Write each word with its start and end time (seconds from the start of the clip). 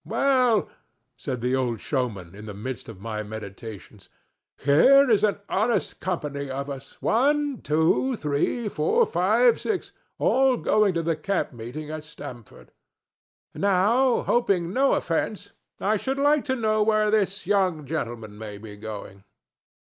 "Well," 0.03 0.67
said 1.15 1.41
the 1.41 1.55
old 1.55 1.79
showman, 1.79 2.33
in 2.33 2.47
the 2.47 2.55
midst 2.55 2.89
of 2.89 2.99
my 2.99 3.21
meditations, 3.21 4.09
"here 4.57 5.07
is 5.11 5.23
an 5.23 5.37
honest 5.47 5.99
company 5.99 6.49
of 6.49 6.71
us—one, 6.71 7.61
two, 7.61 8.15
three, 8.15 8.67
four, 8.67 9.05
five, 9.05 9.59
six—all 9.59 10.57
going 10.57 10.95
to 10.95 11.03
the 11.03 11.15
camp 11.15 11.53
meeting 11.53 11.91
at 11.91 12.03
Stamford. 12.03 12.71
Now, 13.53 14.23
hoping 14.23 14.73
no 14.73 14.95
offence, 14.95 15.51
I 15.79 15.97
should 15.97 16.17
like 16.17 16.45
to 16.45 16.55
know 16.55 16.81
where 16.81 17.11
this 17.11 17.45
young 17.45 17.85
gentleman 17.85 18.39
may 18.39 18.57
be 18.57 18.77
going?" 18.77 19.23